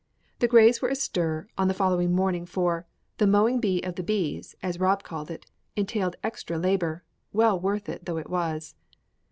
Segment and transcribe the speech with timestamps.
[0.39, 2.87] The Greys were early astir on the following morning, for
[3.19, 7.87] "the mowing bee of the B's," as Rob called it, entailed extra labor, well worth
[7.87, 8.73] it though it was.